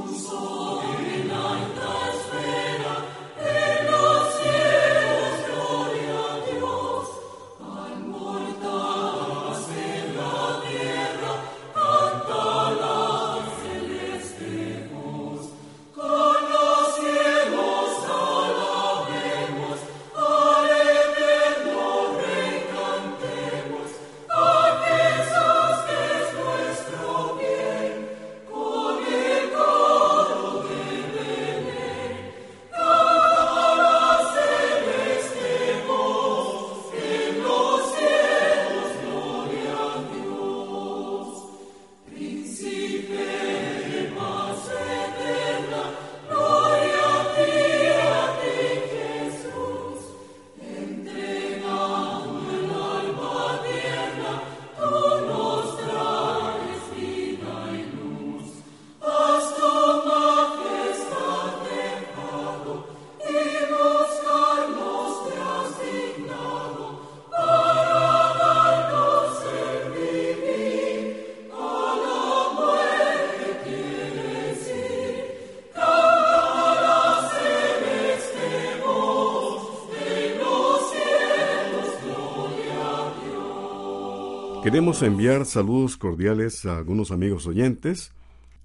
Queremos 84.69 85.01
enviar 85.01 85.47
saludos 85.47 85.97
cordiales 85.97 86.67
a 86.67 86.77
algunos 86.77 87.11
amigos 87.11 87.47
oyentes, 87.47 88.13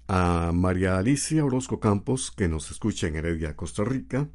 a 0.06 0.52
María 0.52 0.98
Alicia 0.98 1.42
Orozco 1.42 1.80
Campos, 1.80 2.30
que 2.30 2.46
nos 2.46 2.70
escucha 2.70 3.06
en 3.06 3.16
Heredia, 3.16 3.56
Costa 3.56 3.84
Rica, 3.84 4.28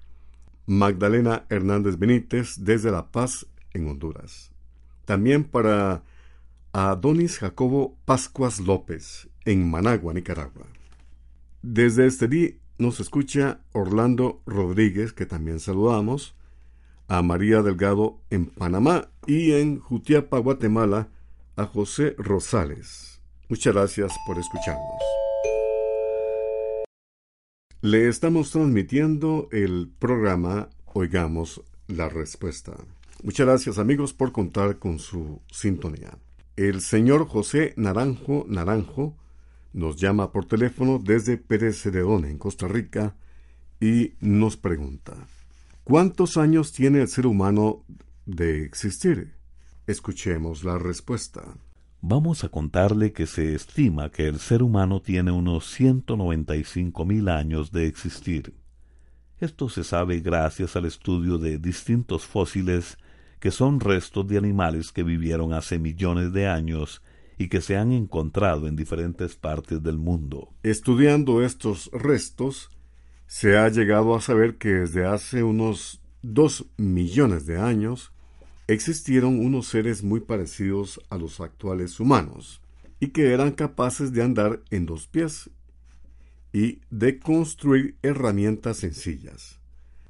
Magdalena 0.66 1.46
Hernández 1.48 2.00
Benítez 2.00 2.56
desde 2.58 2.90
La 2.90 3.12
Paz, 3.12 3.46
en 3.72 3.88
Honduras. 3.88 4.52
También 5.06 5.44
para 5.44 6.02
Adonis 6.74 7.38
Jacobo 7.38 8.00
Pascuas 8.04 8.60
López, 8.60 9.30
en 9.46 9.70
Managua, 9.70 10.12
Nicaragua. 10.16 10.66
Desde 11.62 12.08
este 12.08 12.28
día 12.28 12.50
nos 12.80 13.00
escucha 13.00 13.60
Orlando 13.74 14.42
Rodríguez, 14.48 15.14
que 15.14 15.28
también 15.28 15.60
saludamos, 15.60 16.34
a 17.08 17.22
María 17.22 17.62
Delgado 17.62 18.22
en 18.32 18.48
Panamá 18.48 19.10
y 19.28 19.52
en 19.52 19.80
Jutiapa, 19.80 20.40
Guatemala, 20.40 21.10
a 21.60 21.66
José 21.66 22.16
Rosales. 22.18 23.20
Muchas 23.50 23.74
gracias 23.74 24.14
por 24.26 24.38
escucharnos. 24.38 25.02
Le 27.82 28.08
estamos 28.08 28.52
transmitiendo 28.52 29.50
el 29.52 29.92
programa 30.00 30.70
Oigamos 30.86 31.62
la 31.88 32.08
Respuesta. 32.08 32.78
Muchas 33.24 33.46
gracias 33.46 33.78
amigos 33.78 34.14
por 34.14 34.32
contar 34.32 34.80
con 34.80 35.00
su 35.00 35.42
sintonía. 35.52 36.18
El 36.56 36.80
señor 36.80 37.28
José 37.28 37.74
Naranjo 37.76 38.46
Naranjo 38.48 39.18
nos 39.74 39.98
llama 39.98 40.32
por 40.32 40.46
teléfono 40.46 40.98
desde 40.98 41.38
Pérez 41.38 41.82
Celedón, 41.82 42.24
en 42.24 42.38
Costa 42.38 42.70
Rica, 42.70 43.16
y 43.82 44.14
nos 44.22 44.56
pregunta, 44.56 45.28
¿cuántos 45.84 46.38
años 46.38 46.72
tiene 46.72 47.02
el 47.02 47.10
ser 47.10 47.28
humano 47.28 47.84
de 48.26 48.64
existir? 48.64 49.39
Escuchemos 49.90 50.64
la 50.64 50.78
respuesta. 50.78 51.58
Vamos 52.00 52.44
a 52.44 52.50
contarle 52.50 53.12
que 53.12 53.26
se 53.26 53.56
estima 53.56 54.12
que 54.12 54.28
el 54.28 54.38
ser 54.38 54.62
humano 54.62 55.02
tiene 55.02 55.32
unos 55.32 55.66
195 55.72 57.06
mil 57.06 57.28
años 57.28 57.72
de 57.72 57.88
existir. 57.88 58.54
Esto 59.40 59.68
se 59.68 59.84
sabe 59.84 60.20
gracias 60.20 60.76
al 60.76 60.86
estudio 60.86 61.40
de 61.40 61.58
distintos 61.58 62.28
fósiles 62.28 63.00
que 63.40 63.50
son 63.50 63.80
restos 63.80 64.28
de 64.28 64.38
animales 64.38 64.92
que 64.92 65.02
vivieron 65.02 65.54
hace 65.54 65.80
millones 65.80 66.34
de 66.34 66.46
años 66.48 67.02
y 67.40 67.50
que 67.50 67.60
se 67.60 67.76
han 67.76 67.92
encontrado 67.92 68.68
en 68.68 68.76
diferentes 68.76 69.36
partes 69.36 69.82
del 69.82 69.98
mundo. 69.98 70.54
Estudiando 70.62 71.42
estos 71.42 71.90
restos, 71.94 72.70
se 73.26 73.58
ha 73.58 73.68
llegado 73.70 74.14
a 74.14 74.22
saber 74.22 74.60
que 74.60 74.70
desde 74.70 75.08
hace 75.08 75.42
unos 75.42 76.00
dos 76.22 76.68
millones 76.78 77.48
de 77.48 77.58
años 77.58 78.14
existieron 78.74 79.40
unos 79.44 79.68
seres 79.68 80.04
muy 80.04 80.20
parecidos 80.20 81.02
a 81.10 81.18
los 81.18 81.40
actuales 81.40 82.00
humanos, 82.00 82.62
y 83.00 83.08
que 83.08 83.34
eran 83.34 83.52
capaces 83.52 84.12
de 84.14 84.22
andar 84.22 84.62
en 84.70 84.86
dos 84.86 85.08
pies 85.08 85.50
y 86.54 86.82
de 86.90 87.20
construir 87.20 87.98
herramientas 88.02 88.78
sencillas. 88.78 89.60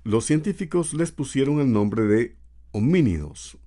Los 0.04 0.26
científicos 0.26 0.93
les 0.93 1.12
pusieron 1.12 1.60
el 1.60 1.72
nombre 1.72 2.04
de 2.04 2.36
homínidos, 2.72 3.58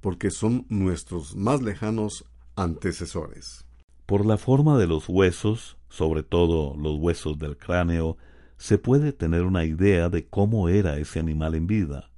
porque 0.00 0.30
son 0.30 0.66
nuestros 0.68 1.34
más 1.34 1.62
lejanos 1.62 2.24
antecesores. 2.56 3.64
Por 4.04 4.26
la 4.26 4.36
forma 4.36 4.78
de 4.78 4.86
los 4.86 5.08
huesos, 5.08 5.78
sobre 5.88 6.22
todo 6.22 6.76
los 6.76 6.96
huesos 6.98 7.38
del 7.38 7.56
cráneo, 7.56 8.16
se 8.58 8.78
puede 8.78 9.12
tener 9.12 9.42
una 9.42 9.64
idea 9.64 10.08
de 10.08 10.26
cómo 10.26 10.68
era 10.68 10.98
ese 10.98 11.20
animal 11.20 11.54
en 11.54 11.66
vida. 11.66 12.10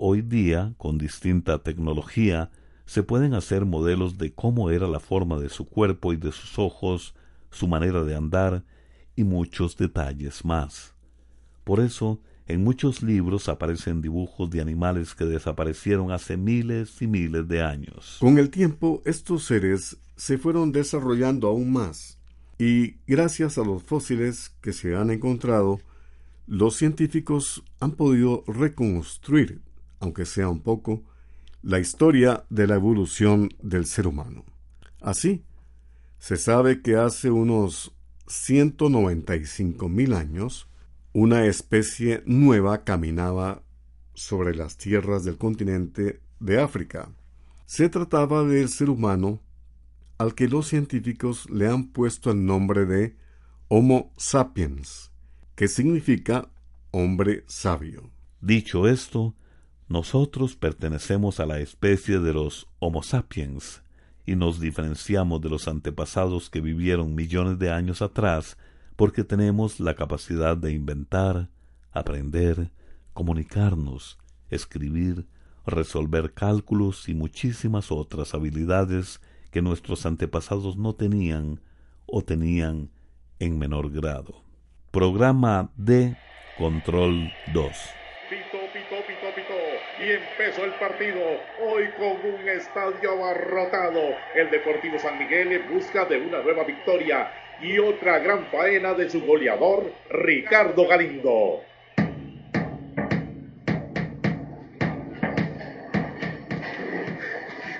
Hoy 0.00 0.22
día, 0.22 0.74
con 0.78 0.96
distinta 0.96 1.58
tecnología, 1.58 2.52
se 2.86 3.02
pueden 3.02 3.34
hacer 3.34 3.64
modelos 3.64 4.16
de 4.16 4.32
cómo 4.32 4.70
era 4.70 4.86
la 4.86 5.00
forma 5.00 5.40
de 5.40 5.48
su 5.48 5.66
cuerpo 5.66 6.12
y 6.12 6.16
de 6.16 6.30
sus 6.30 6.56
ojos, 6.56 7.16
su 7.50 7.66
manera 7.66 8.04
de 8.04 8.14
andar 8.14 8.62
y 9.16 9.24
muchos 9.24 9.76
detalles 9.76 10.44
más. 10.44 10.94
Por 11.64 11.80
eso, 11.80 12.20
en 12.46 12.62
muchos 12.62 13.02
libros 13.02 13.48
aparecen 13.48 14.00
dibujos 14.00 14.48
de 14.50 14.60
animales 14.60 15.16
que 15.16 15.24
desaparecieron 15.24 16.12
hace 16.12 16.36
miles 16.36 17.02
y 17.02 17.08
miles 17.08 17.48
de 17.48 17.62
años. 17.64 18.18
Con 18.20 18.38
el 18.38 18.50
tiempo, 18.50 19.02
estos 19.04 19.46
seres 19.46 19.96
se 20.14 20.38
fueron 20.38 20.70
desarrollando 20.70 21.48
aún 21.48 21.72
más, 21.72 22.20
y 22.56 22.98
gracias 23.08 23.58
a 23.58 23.64
los 23.64 23.82
fósiles 23.82 24.50
que 24.60 24.72
se 24.72 24.94
han 24.94 25.10
encontrado, 25.10 25.80
los 26.46 26.76
científicos 26.76 27.64
han 27.80 27.90
podido 27.90 28.44
reconstruir, 28.46 29.60
aunque 30.00 30.26
sea 30.26 30.48
un 30.48 30.60
poco, 30.60 31.02
la 31.62 31.78
historia 31.78 32.44
de 32.50 32.66
la 32.66 32.76
evolución 32.76 33.50
del 33.60 33.86
ser 33.86 34.06
humano. 34.06 34.44
Así, 35.00 35.44
se 36.18 36.36
sabe 36.36 36.82
que 36.82 36.96
hace 36.96 37.30
unos 37.30 37.94
195 38.26 39.88
mil 39.88 40.12
años, 40.12 40.68
una 41.12 41.46
especie 41.46 42.22
nueva 42.26 42.84
caminaba 42.84 43.62
sobre 44.14 44.54
las 44.54 44.76
tierras 44.76 45.24
del 45.24 45.38
continente 45.38 46.20
de 46.40 46.60
África. 46.60 47.10
Se 47.66 47.88
trataba 47.88 48.44
del 48.44 48.68
ser 48.68 48.90
humano 48.90 49.40
al 50.18 50.34
que 50.34 50.48
los 50.48 50.66
científicos 50.68 51.48
le 51.50 51.68
han 51.68 51.88
puesto 51.88 52.30
el 52.30 52.44
nombre 52.44 52.84
de 52.86 53.16
Homo 53.68 54.12
sapiens, 54.16 55.12
que 55.54 55.68
significa 55.68 56.48
hombre 56.90 57.44
sabio. 57.46 58.10
Dicho 58.40 58.88
esto, 58.88 59.34
nosotros 59.88 60.54
pertenecemos 60.54 61.40
a 61.40 61.46
la 61.46 61.60
especie 61.60 62.18
de 62.18 62.34
los 62.34 62.68
Homo 62.78 63.02
sapiens 63.02 63.82
y 64.26 64.36
nos 64.36 64.60
diferenciamos 64.60 65.40
de 65.40 65.48
los 65.48 65.66
antepasados 65.66 66.50
que 66.50 66.60
vivieron 66.60 67.14
millones 67.14 67.58
de 67.58 67.70
años 67.70 68.02
atrás 68.02 68.58
porque 68.96 69.24
tenemos 69.24 69.80
la 69.80 69.94
capacidad 69.94 70.58
de 70.58 70.72
inventar, 70.72 71.48
aprender, 71.90 72.70
comunicarnos, 73.14 74.18
escribir, 74.50 75.26
resolver 75.64 76.34
cálculos 76.34 77.08
y 77.08 77.14
muchísimas 77.14 77.90
otras 77.90 78.34
habilidades 78.34 79.22
que 79.50 79.62
nuestros 79.62 80.04
antepasados 80.04 80.76
no 80.76 80.94
tenían 80.94 81.60
o 82.04 82.22
tenían 82.22 82.90
en 83.38 83.58
menor 83.58 83.90
grado. 83.90 84.42
Programa 84.90 85.70
de 85.76 86.18
Control 86.58 87.30
2 87.54 87.72
y 90.00 90.12
empezó 90.12 90.64
el 90.64 90.72
partido. 90.74 91.20
Hoy 91.60 91.88
con 91.98 92.32
un 92.32 92.48
estadio 92.48 93.12
abarrotado. 93.12 94.14
El 94.34 94.50
Deportivo 94.50 94.98
San 94.98 95.18
Miguel 95.18 95.52
en 95.52 95.68
busca 95.68 96.04
de 96.04 96.18
una 96.18 96.42
nueva 96.42 96.64
victoria 96.64 97.32
y 97.60 97.78
otra 97.78 98.20
gran 98.20 98.46
faena 98.46 98.94
de 98.94 99.10
su 99.10 99.20
goleador, 99.24 99.92
Ricardo 100.10 100.86
Galindo. 100.86 101.62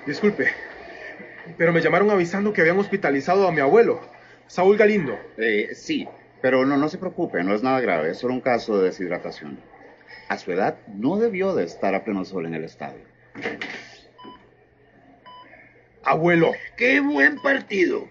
Disculpe, 0.06 0.48
pero 1.56 1.72
me 1.72 1.80
llamaron 1.80 2.10
avisando 2.10 2.52
que 2.52 2.62
habían 2.62 2.78
hospitalizado 2.78 3.46
a 3.46 3.52
mi 3.52 3.60
abuelo, 3.60 4.00
Saúl 4.46 4.76
Galindo. 4.76 5.18
Eh, 5.36 5.68
sí, 5.74 6.08
pero 6.40 6.64
no, 6.64 6.76
no 6.76 6.88
se 6.88 6.98
preocupe, 6.98 7.44
no 7.44 7.54
es 7.54 7.62
nada 7.62 7.80
grave, 7.80 8.10
es 8.10 8.18
solo 8.18 8.34
un 8.34 8.40
caso 8.40 8.78
de 8.78 8.86
deshidratación. 8.86 9.58
A 10.28 10.36
su 10.36 10.52
edad 10.52 10.78
no 10.86 11.16
debió 11.16 11.54
de 11.54 11.64
estar 11.64 11.94
a 11.94 12.04
pleno 12.04 12.24
sol 12.24 12.44
en 12.44 12.54
el 12.54 12.64
estadio. 12.64 13.00
Abuelo. 16.04 16.52
¡Qué 16.76 17.00
buen 17.00 17.40
partido! 17.40 18.08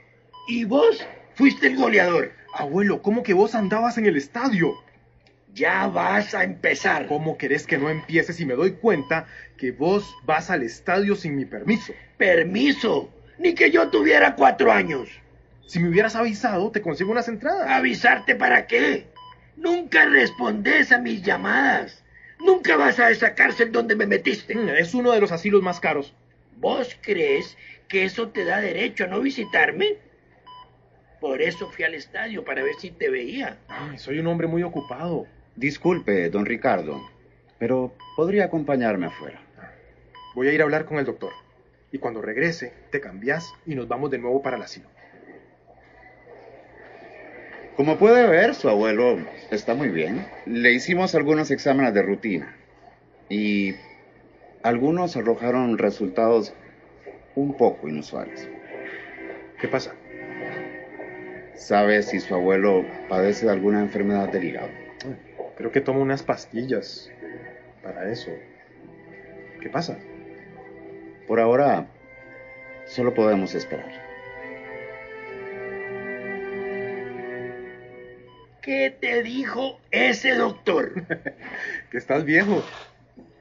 ¿Y 0.47 0.65
vos 0.65 1.05
fuiste 1.35 1.67
el 1.67 1.77
goleador? 1.77 2.31
Abuelo, 2.53 3.01
¿cómo 3.01 3.21
que 3.21 3.33
vos 3.33 3.53
andabas 3.53 3.97
en 3.97 4.07
el 4.07 4.17
estadio? 4.17 4.73
Ya 5.53 5.87
vas 5.87 6.33
a 6.33 6.43
empezar. 6.43 7.07
¿Cómo 7.07 7.37
querés 7.37 7.67
que 7.67 7.77
no 7.77 7.89
empiece 7.89 8.33
si 8.33 8.45
me 8.45 8.55
doy 8.55 8.73
cuenta 8.73 9.27
que 9.57 9.71
vos 9.71 10.15
vas 10.25 10.49
al 10.49 10.63
estadio 10.63 11.15
sin 11.15 11.35
mi 11.35 11.45
permiso? 11.45 11.93
¿Permiso? 12.17 13.11
Ni 13.37 13.53
que 13.53 13.69
yo 13.69 13.89
tuviera 13.89 14.35
cuatro 14.35 14.71
años. 14.71 15.09
Si 15.67 15.79
me 15.79 15.89
hubieras 15.89 16.15
avisado, 16.15 16.71
te 16.71 16.81
consigo 16.81 17.11
unas 17.11 17.27
entradas. 17.27 17.69
¿Avisarte 17.69 18.35
para 18.35 18.65
qué? 18.65 19.07
Nunca 19.55 20.05
respondes 20.05 20.91
a 20.91 20.99
mis 20.99 21.21
llamadas. 21.21 22.03
Nunca 22.39 22.77
vas 22.77 22.99
a 22.99 23.09
esa 23.09 23.33
cárcel 23.33 23.71
donde 23.71 23.95
me 23.95 24.05
metiste. 24.05 24.55
Mm, 24.55 24.69
es 24.69 24.93
uno 24.93 25.11
de 25.11 25.19
los 25.19 25.31
asilos 25.31 25.61
más 25.61 25.79
caros. 25.79 26.13
¿Vos 26.57 26.97
crees 27.01 27.57
que 27.87 28.03
eso 28.03 28.29
te 28.29 28.45
da 28.45 28.61
derecho 28.61 29.05
a 29.05 29.07
no 29.07 29.21
visitarme? 29.21 29.97
Por 31.19 31.41
eso 31.41 31.69
fui 31.69 31.83
al 31.83 31.95
estadio, 31.95 32.43
para 32.45 32.63
ver 32.63 32.75
si 32.75 32.91
te 32.91 33.09
veía. 33.09 33.57
soy 33.97 34.19
un 34.19 34.27
hombre 34.27 34.47
muy 34.47 34.63
ocupado. 34.63 35.25
Disculpe, 35.55 36.29
don 36.29 36.45
Ricardo, 36.45 37.01
pero 37.57 37.95
podría 38.15 38.45
acompañarme 38.45 39.07
afuera. 39.07 39.41
Voy 40.35 40.47
a 40.47 40.53
ir 40.53 40.61
a 40.61 40.65
hablar 40.65 40.85
con 40.85 40.99
el 40.99 41.05
doctor. 41.05 41.31
Y 41.91 41.97
cuando 41.97 42.21
regrese, 42.21 42.73
te 42.91 43.01
cambias 43.01 43.51
y 43.65 43.73
nos 43.73 43.87
vamos 43.87 44.11
de 44.11 44.19
nuevo 44.19 44.43
para 44.43 44.57
el 44.57 44.63
asilo. 44.63 44.87
Como 47.77 47.99
puede 47.99 48.25
ver, 48.25 48.55
su 48.55 48.69
abuelo 48.69 49.19
está 49.51 49.75
muy 49.75 49.89
bien. 49.89 50.25
Le 50.47 50.71
hicimos 50.71 51.13
algunos 51.13 51.51
exámenes 51.51 51.93
de 51.93 52.01
rutina 52.01 52.55
y 53.29 53.75
algunos 54.63 55.15
arrojaron 55.15 55.77
resultados 55.77 56.55
un 57.35 57.55
poco 57.55 57.87
inusuales. 57.87 58.49
¿Qué 59.61 59.67
pasa? 59.67 59.93
¿Sabe 61.53 62.01
si 62.01 62.19
su 62.19 62.33
abuelo 62.33 62.83
padece 63.09 63.45
de 63.45 63.51
alguna 63.51 63.81
enfermedad 63.81 64.29
del 64.29 64.45
hígado? 64.45 64.69
Creo 65.55 65.71
que 65.71 65.81
toma 65.81 65.99
unas 65.99 66.23
pastillas 66.23 67.11
para 67.83 68.11
eso. 68.11 68.31
¿Qué 69.61 69.69
pasa? 69.69 69.99
Por 71.27 71.39
ahora, 71.39 71.85
solo 72.87 73.13
podemos 73.13 73.53
esperar. 73.53 74.06
¿Qué 78.67 78.93
te 78.99 79.23
dijo 79.23 79.79
ese 79.91 80.35
doctor? 80.35 80.91
que 81.89 81.97
estás 81.97 82.25
viejo. 82.25 82.61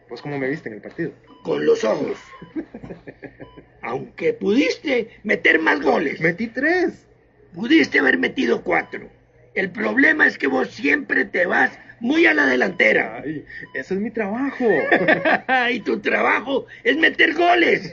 Pues 0.09 0.23
como 0.23 0.39
me 0.39 0.49
viste 0.49 0.69
en 0.69 0.77
el 0.77 0.81
partido. 0.81 1.11
Con 1.43 1.67
los 1.67 1.83
ojos. 1.83 2.17
Aunque 3.83 4.35
pudiste 4.35 5.19
meter 5.25 5.59
más 5.59 5.81
goles. 5.81 6.21
Metí 6.21 6.47
tres. 6.47 7.09
Pudiste 7.53 7.99
haber 7.99 8.19
metido 8.19 8.63
cuatro. 8.63 9.11
El 9.57 9.71
problema 9.71 10.29
es 10.29 10.39
que 10.39 10.47
vos 10.47 10.71
siempre 10.71 11.25
te 11.25 11.45
vas 11.45 11.77
muy 11.99 12.27
a 12.27 12.33
la 12.33 12.47
delantera. 12.47 13.21
Ay, 13.25 13.45
ese 13.75 13.95
es 13.95 14.01
mi 14.01 14.13
trabajo. 14.13 14.65
y 15.73 15.81
tu 15.81 15.99
trabajo 15.99 16.67
es 16.85 16.97
meter 16.97 17.35
goles. 17.35 17.93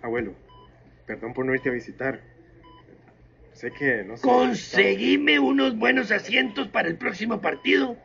Abuelo, 0.00 0.32
perdón 1.04 1.34
por 1.34 1.44
no 1.44 1.54
irte 1.54 1.68
a 1.68 1.72
visitar. 1.72 2.35
Sé 3.56 3.70
que 3.70 4.04
no 4.04 4.18
sé. 4.18 4.22
Conseguime 4.22 5.38
unos 5.38 5.78
buenos 5.78 6.10
asientos 6.10 6.68
para 6.68 6.88
el 6.88 6.96
próximo 6.96 7.40
partido 7.40 7.96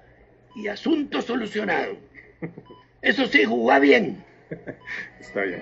y 0.56 0.70
asunto 0.70 1.22
solucionado. 1.22 1.98
Eso 3.02 3.26
sí, 3.26 3.44
jugá 3.44 3.80
bien. 3.80 4.24
Está 5.20 5.42
bien. 5.42 5.62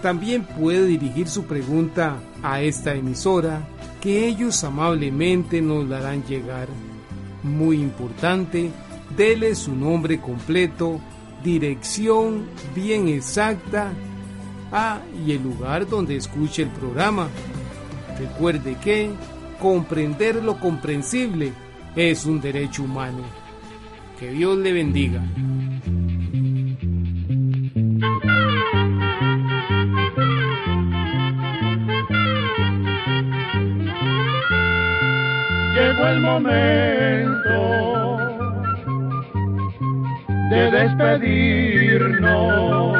También 0.02 0.44
puede 0.44 0.86
dirigir 0.86 1.28
su 1.28 1.44
pregunta 1.44 2.16
a 2.42 2.62
esta 2.62 2.94
emisora 2.94 3.68
que 4.00 4.26
ellos 4.26 4.64
amablemente 4.64 5.60
nos 5.60 5.86
la 5.86 5.98
harán 5.98 6.24
llegar. 6.24 6.68
Muy 7.42 7.80
importante, 7.80 8.70
dele 9.14 9.54
su 9.54 9.74
nombre 9.74 10.18
completo, 10.20 11.00
dirección 11.44 12.46
bien 12.74 13.08
exacta 13.08 13.92
ah, 14.72 15.00
y 15.26 15.32
el 15.32 15.42
lugar 15.42 15.86
donde 15.88 16.16
escuche 16.16 16.62
el 16.62 16.70
programa. 16.70 17.28
Recuerde 18.18 18.76
que 18.82 19.10
comprender 19.60 20.42
lo 20.42 20.58
comprensible 20.58 21.52
es 21.96 22.24
un 22.26 22.40
derecho 22.40 22.84
humano. 22.84 23.24
Que 24.18 24.30
Dios 24.30 24.56
le 24.58 24.72
bendiga. 24.72 25.22
Llegó 35.74 36.06
el 36.06 36.20
momento 36.20 36.60
de 40.50 40.70
despedirnos. 40.70 42.99